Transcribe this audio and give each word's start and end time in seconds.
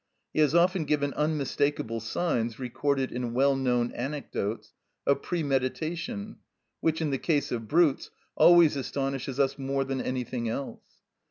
He 0.33 0.39
has 0.39 0.55
often 0.55 0.85
given 0.85 1.13
unmistakable 1.13 1.99
signs, 1.99 2.57
recorded 2.57 3.11
in 3.11 3.35
well 3.35 3.55
known 3.55 3.91
anecdotes, 3.91 4.73
of 5.05 5.21
premeditation, 5.21 6.37
which, 6.79 7.01
in 7.03 7.11
the 7.11 7.19
case 7.19 7.51
of 7.51 7.67
brutes, 7.67 8.09
always 8.35 8.75
astonishes 8.75 9.39
us 9.39 9.59
more 9.59 9.83
than 9.83 10.01
anything 10.01 10.49
else. 10.49 10.81